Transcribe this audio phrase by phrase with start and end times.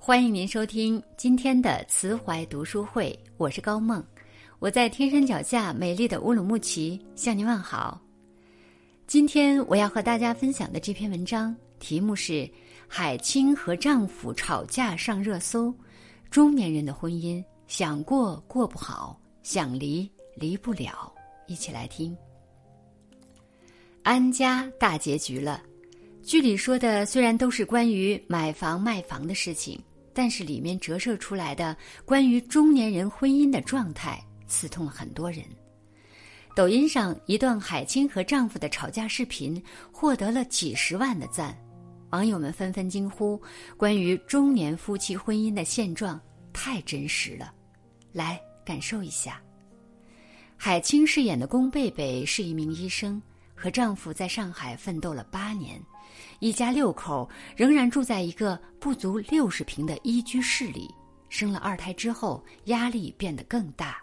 [0.00, 4.02] 欢迎您收听今天的慈怀读书会，我是高梦，
[4.58, 8.00] 我在天山脚下美丽的乌鲁木齐向您问好。
[9.06, 12.48] 今天我要和大家分享的这篇文章题目是
[12.88, 15.74] “海清和丈夫吵架上热搜，
[16.30, 21.12] 中年人的婚姻想过过不好，想离离不了”。
[21.48, 22.16] 一起来听。
[24.04, 25.62] 安家大结局了，
[26.22, 29.80] 剧里说的虽然都是关于买房卖房的事情。
[30.14, 35.44] 但是里面折射出来的关于中年人婚姻的状态，刺痛了很多人。
[36.56, 41.56] 抖音上一段海清和丈夫的吵架视频获得了几十万的赞，
[42.10, 43.40] 网友们纷纷惊呼
[43.78, 46.20] ：“关于中年夫妻婚姻的现状
[46.52, 47.54] 太真实了。”
[48.10, 49.40] 来感受一下。
[50.56, 53.22] 海清饰演的宫贝贝是一名医生，
[53.54, 55.80] 和丈夫在上海奋斗了八年。
[56.40, 60.88] 一家六口仍然住在一个不足六十平的一居室里。
[61.28, 64.02] 生了二胎之后，压力变得更大。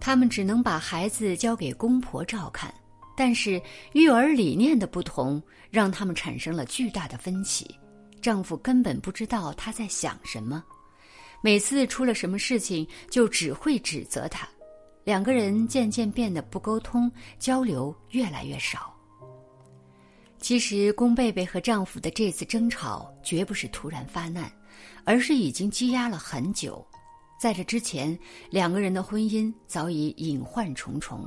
[0.00, 2.72] 他们只能把孩子交给公婆照看，
[3.16, 3.60] 但是
[3.92, 7.68] 育儿理念的不同，让他们产生了巨大的分歧。
[8.22, 10.64] 丈夫根本不知道她在想什么，
[11.42, 14.48] 每次出了什么事情就只会指责她。
[15.04, 18.93] 两个人渐渐变得不沟通，交流越来越少。
[20.44, 24.52] 其实，宫贝贝和丈夫的这次争吵绝不是突然发难，
[25.02, 26.86] 而是已经积压了很久。
[27.40, 28.16] 在这之前，
[28.50, 31.26] 两个人的婚姻早已隐患重重。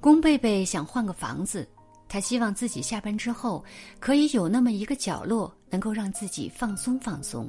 [0.00, 1.64] 宫贝贝想换个房子，
[2.08, 3.64] 她希望自己下班之后
[4.00, 7.48] 可以有那么一个角落，能够让自己放松放松，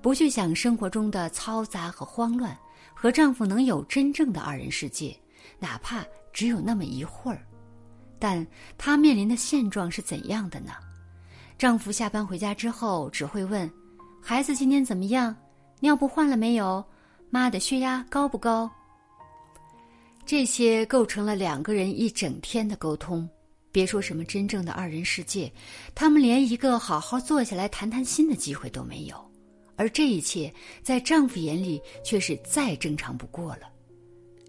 [0.00, 2.56] 不去想生活中的嘈杂和慌乱，
[2.94, 5.18] 和丈夫能有真正的二人世界，
[5.58, 7.44] 哪怕只有那么一会儿。
[8.26, 8.44] 但
[8.76, 10.72] 她面临的现状是怎样的呢？
[11.56, 13.70] 丈夫下班回家之后，只会问
[14.20, 15.32] ：“孩子今天怎么样？
[15.78, 16.84] 尿布换了没有？
[17.30, 18.68] 妈的血压高不高？”
[20.26, 23.28] 这些构成了两个人一整天的沟通。
[23.70, 25.52] 别说什么真正的二人世界，
[25.94, 29.14] 他们连一个好好坐下来谈谈心的机会都没有。
[29.76, 30.52] 而这一切，
[30.82, 33.68] 在丈夫眼里却是再正常不过了。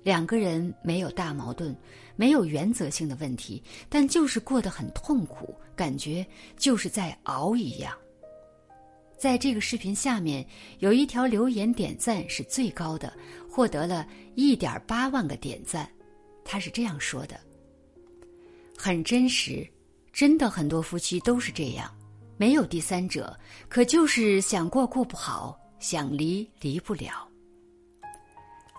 [0.01, 1.78] 两个人没有大矛盾，
[2.17, 6.25] 没有原则性的问题，但就是过得很痛苦，感觉
[6.57, 7.97] 就是在熬一样。
[9.17, 10.45] 在这个视频下面
[10.79, 13.13] 有一条留言点赞是最高的，
[13.50, 15.89] 获得了一点八万个点赞。
[16.44, 17.39] 他是这样说的
[18.77, 19.67] ：“很真实，
[20.11, 21.91] 真的很多夫妻都是这样，
[22.38, 27.27] 没有第三者，可就是想过过不好，想离离不了。”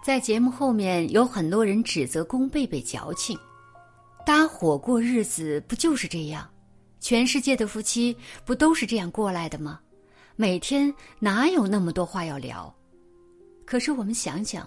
[0.08, 3.38] 在节目后面，有很多人指责宫贝贝矫情，
[4.24, 6.48] 搭伙过日子不就是这样？
[6.98, 9.78] 全世界的夫妻不都是这样过来的吗？
[10.34, 12.74] 每天哪有那么多话要聊？
[13.66, 14.66] 可是我们想想，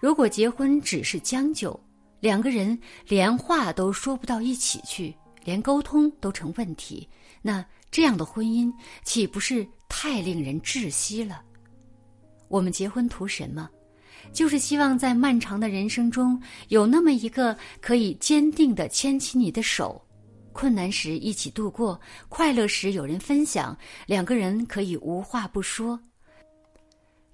[0.00, 1.78] 如果结婚只是将就，
[2.18, 2.76] 两个人
[3.06, 5.14] 连话都说不到一起去，
[5.44, 7.08] 连沟通都成问题，
[7.40, 8.68] 那这样的婚姻
[9.04, 11.40] 岂不是太令人窒息了？
[12.48, 13.70] 我们结婚图什么？
[14.32, 20.00] 就是希望在漫长的人生中有那么一个可以坚定的牵起你的手，
[20.52, 25.98] 困难时一起度过，快乐时有人分享，两个人可以无话不说。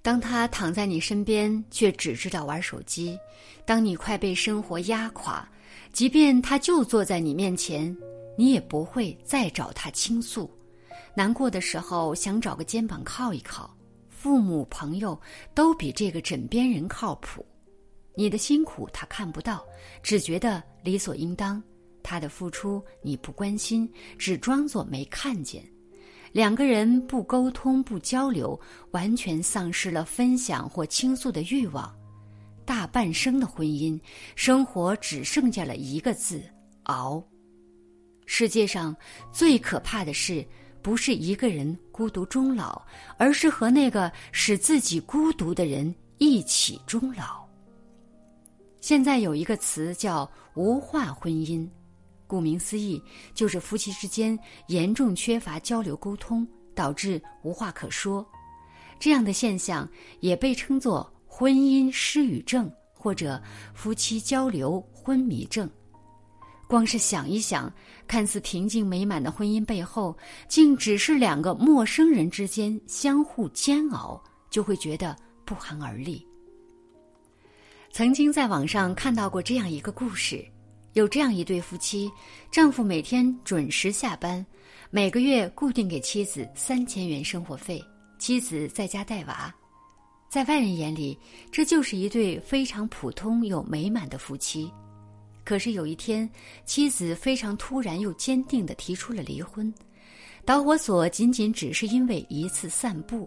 [0.01, 3.19] 当他躺在你身边，却只知道玩手机；
[3.67, 5.47] 当你快被生活压垮，
[5.93, 7.95] 即便他就坐在你面前，
[8.37, 10.51] 你也不会再找他倾诉。
[11.15, 13.77] 难过的时候，想找个肩膀靠一靠。
[14.21, 15.17] 父母、朋友
[15.55, 17.47] 都比这个枕边人靠谱，
[18.17, 19.65] 你的辛苦他看不到，
[20.03, 21.63] 只觉得理所应当；
[22.03, 25.65] 他的付出你不关心，只装作没看见。
[26.33, 31.95] 两个人不沟通、不交流，完全丧失了分享或倾诉的欲望。
[32.65, 33.97] 大半生的婚姻
[34.35, 36.43] 生活只剩下了一个字：
[36.83, 37.23] 熬。
[38.27, 38.95] 世界上
[39.31, 40.45] 最可怕的是。
[40.83, 42.81] 不是一个人孤独终老，
[43.17, 47.47] 而是和那个使自己孤独的人一起终老。
[48.81, 51.69] 现在有一个词叫“无话婚姻”，
[52.27, 53.03] 顾名思义，
[53.35, 54.39] 就是夫妻之间
[54.69, 58.27] 严重缺乏交流沟通，导致无话可说。
[59.01, 59.89] 这样的现象
[60.21, 63.41] 也被称作婚姻失语症或者
[63.75, 65.69] 夫妻交流昏迷症。
[66.69, 67.73] 光是想一想，
[68.07, 70.15] 看似平静美满的婚姻背后，
[70.47, 75.17] 竟只是两个陌生人之间相互煎熬，就会觉得
[75.47, 76.25] 不寒而栗。
[77.91, 80.45] 曾经在网上看到过这样一个故事，
[80.93, 82.11] 有这样一对夫妻，
[82.53, 84.45] 丈夫每天准时下班，
[84.91, 87.83] 每个月固定给妻子三千元生活费，
[88.19, 89.53] 妻子在家带娃，
[90.29, 91.19] 在外人眼里，
[91.51, 94.71] 这就是一对非常普通又美满的夫妻。
[95.49, 96.29] 可是有一天，
[96.67, 99.73] 妻子非常突然又坚定地提出了离婚，
[100.45, 103.27] 导火索仅仅只是因为一次散步。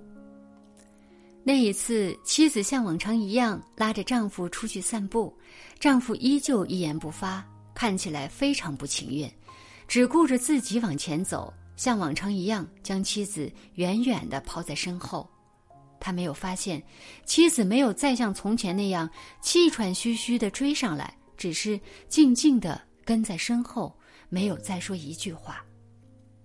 [1.44, 5.36] 那一次，妻子像往常一样拉着丈夫出去散步，
[5.80, 9.28] 丈夫依旧一言不发，看起来非常不情愿，
[9.88, 15.28] 只顾着自己往前走，像往常一样将妻子远远地抛在身后。
[16.00, 16.84] 他没有发现，
[17.26, 19.10] 妻子没有再像从前那样
[19.42, 23.92] 气喘吁吁地追上来，只是静静的跟在身后，
[24.30, 25.66] 没有再说一句话。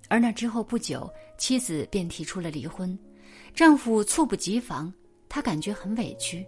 [0.08, 1.06] 而那之后不久，
[1.37, 2.98] 妻子便提出了离婚。
[3.54, 4.90] 丈夫猝不及防，
[5.28, 6.46] 他感觉很委屈。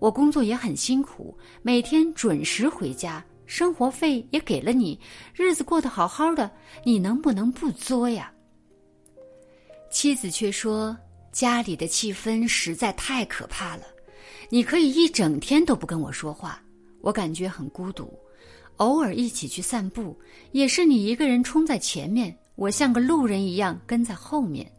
[0.00, 5.00] 我工作也很辛苦，每天准时回家，生活费也给了你，
[5.34, 6.50] 日子过得好好的，
[6.84, 8.30] 你能不能不作呀？
[9.90, 10.94] 妻子却说
[11.32, 13.84] ：“家里的气氛实在太可怕了，
[14.50, 16.62] 你可以一整天都不跟我说话，
[17.00, 18.12] 我感觉很孤独。
[18.76, 20.16] 偶尔一起去散步，
[20.52, 24.70] 也是你一个人冲在前面，我像个路人一样跟在后面。”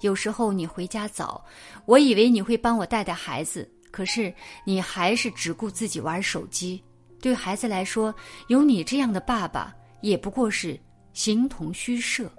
[0.00, 1.42] 有时候你回家早，
[1.86, 4.32] 我以为你会帮我带带孩子，可是
[4.64, 6.82] 你还是只顾自己玩手机。
[7.20, 8.14] 对孩子来说，
[8.48, 10.78] 有你这样的爸爸也不过是
[11.14, 12.30] 形同虚设。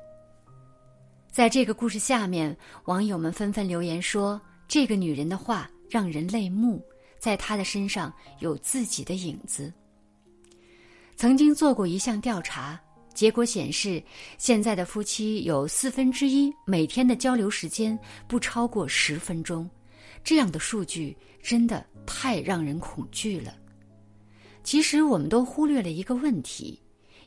[1.32, 2.56] 在这个故事下面，
[2.86, 6.80] 网友们纷纷留言说：“这个女人的话让人泪目，
[7.20, 9.72] 在他的身上有自己的影子。”
[11.16, 12.80] 曾经做过一项调查。
[13.14, 14.00] 结果显示，
[14.38, 17.98] 现在的夫妻有四分之一每天的交流时间
[18.28, 19.68] 不超过十分钟，
[20.24, 23.58] 这样的数据真的太让人恐惧了。
[24.64, 26.80] 其实，我们都忽略了一个问题，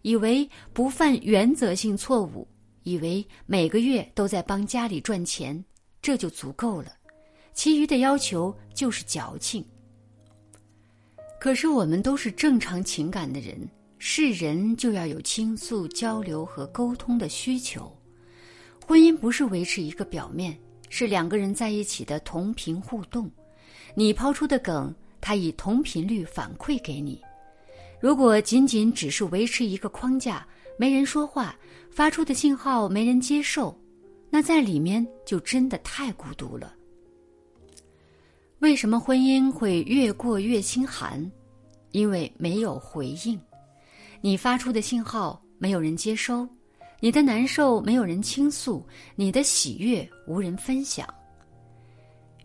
[0.03, 2.47] 以为不犯原则性错误，
[2.85, 5.65] 以为每个月都在帮家里赚钱，
[6.01, 6.93] 这就足够了，
[7.53, 9.67] 其余的要求就是矫情。
[11.41, 13.57] 可是，我们都是正常情感的人。
[13.99, 17.91] 是人就要有倾诉、交流和沟通的需求。
[18.87, 20.59] 婚姻不是维持一个表面，
[20.91, 23.31] 是两个人在一起的同频互动。
[23.95, 27.21] 你抛出的梗，他以同频率反馈给你。
[28.01, 30.47] 如果仅仅只是维持一个框架，
[30.79, 31.55] 没人说话，
[31.91, 33.79] 发出的信号没人接受，
[34.29, 36.75] 那在里面就真的太孤独了。
[38.61, 41.31] 为什么婚姻会越过越心寒？
[41.93, 43.41] 因为没有回应。
[44.21, 46.47] 你发出的信号没有人接收，
[47.01, 48.87] 你的难受没有人倾诉，
[49.17, 51.09] 你的喜悦无人分享。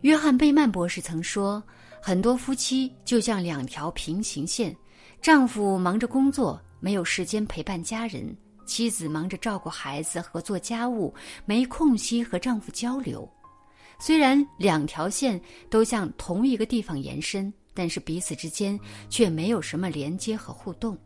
[0.02, 1.62] 约翰贝曼博士曾说，
[2.02, 4.74] 很多夫妻就像两条平行线，
[5.22, 8.34] 丈夫忙着工作，没有时间陪伴家人；
[8.66, 11.14] 妻子忙着照顾孩子和做家务，
[11.44, 13.30] 没空隙和丈夫交流。
[14.00, 15.40] 虽然两条线
[15.70, 20.98] 都向同一个地方延伸，但是彼此之间却没有什么连接和互动。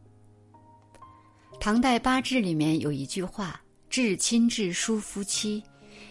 [1.60, 5.62] 唐代八志里面有一句话：“至亲至疏夫妻。”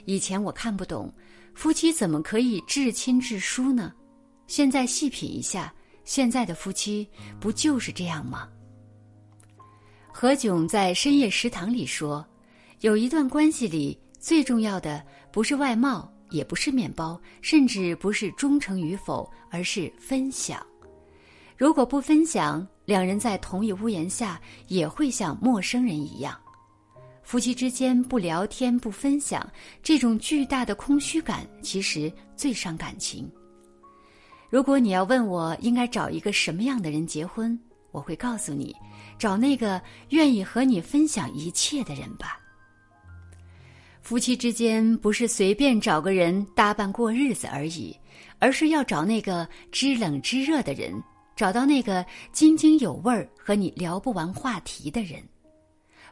[0.05, 1.13] 以前我看不懂，
[1.55, 3.93] 夫妻怎么可以至亲至疏呢？
[4.47, 7.09] 现在细品一下，现在的夫妻
[7.41, 8.49] 不就是这样吗？
[10.11, 12.27] 何炅在深夜食堂里说
[12.81, 20.65] ：“有一段关系里最重要的不是外貌，也不是面包，甚至不是忠诚与否，而是分享。
[21.56, 26.35] 如果不分享。”两人在同一屋檐下，也会像陌生人一样。
[27.23, 29.47] 夫妻之间不聊天、不分享，
[29.82, 33.31] 这种巨大的空虚感，其实最伤感情。
[34.49, 38.75] 如果你要问我应该找一个什么样的人结婚，我会告诉你，
[39.19, 42.38] 找那个愿意和你分享一切的人吧。
[44.08, 47.94] 夫妻之间不是随便找个人搭伴过日子而已，
[48.38, 50.91] 而是要找那个知冷知热的人。
[51.36, 55.22] 找到那个津津有味儿和你聊不完话题的人，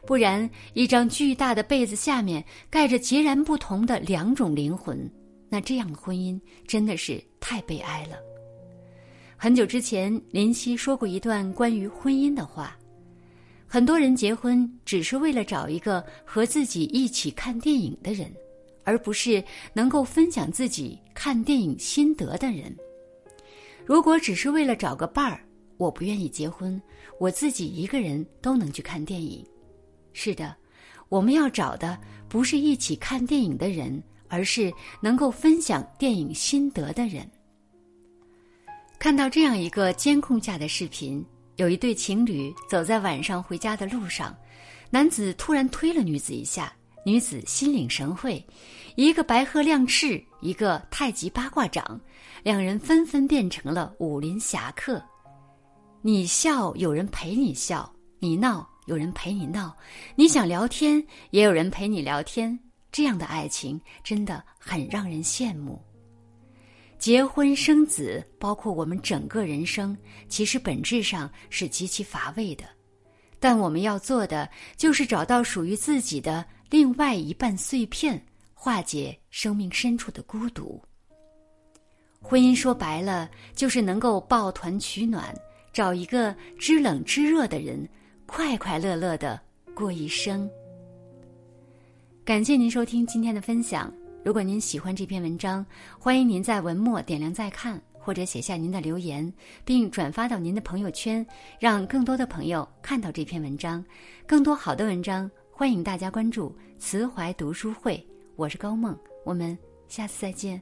[0.05, 5.11] 不然一张巨大的被子下面盖着截然不同的两种灵魂，
[5.49, 8.17] 那这样的婚姻真的是太悲哀了。
[9.35, 12.77] 很久之前，林夕说过一段关于婚姻的话：
[13.67, 18.31] 很多人结婚只是为了找一个和自己一起看电影的人，
[18.85, 19.43] 而不是
[19.73, 22.73] 能够分享自己看电影心得的人。
[23.85, 25.43] 如果只是为了找个伴儿，
[25.75, 26.81] 我不愿意结婚。
[27.19, 29.45] 我自己一个人都能去看电影。
[30.13, 30.55] 是的，
[31.09, 31.97] 我们要找的
[32.29, 34.71] 不是一起看电影的人，而是
[35.01, 37.29] 能够分享电影心得的人。
[38.97, 41.23] 看到这样一个监控下的视频，
[41.57, 44.35] 有一对情侣走在晚上回家的路上，
[44.91, 46.71] 男子突然推了女子一下，
[47.03, 48.43] 女子心领神会，
[48.95, 51.99] 一个白鹤亮翅，一个太极八卦掌，
[52.43, 55.03] 两人纷纷变成了武林侠客。
[56.03, 59.75] 你笑，有人陪你笑；你闹，有人陪你闹；
[60.15, 62.57] 你想聊天，也有人陪你聊天。
[62.91, 65.83] 这样的爱情真的很让人羡慕。
[66.97, 69.95] 结婚生子，包括我们整个人生，
[70.27, 72.63] 其实本质上是极其乏味的。
[73.39, 78.19] 但我们要做的，就是找到属于自己的另外一半碎片，
[78.53, 80.81] 化解生命深处的孤独。
[82.19, 85.33] 婚姻说白了，就是能够抱团取暖，
[85.71, 87.87] 找一个知冷知热的人，
[88.25, 89.39] 快快乐乐的
[89.75, 90.49] 过一生。
[92.25, 93.93] 感谢您收听今天的分享。
[94.27, 95.65] 如果您喜欢这篇文章，
[95.97, 101.25] 欢迎您在文末点亮再看，或者写下您的留言，并转发到您的朋友圈，
[101.61, 103.81] 让更多的朋友看到这篇文章。
[104.25, 108.05] 更多好的文章，欢迎大家关注“慈怀读书会”。
[108.35, 109.57] 我是高梦，我们
[109.87, 110.61] 下次再见。